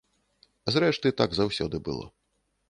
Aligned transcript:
Зрэшты, 0.75 1.11
так 1.19 1.35
заўсёды 1.41 1.81
было. 1.91 2.05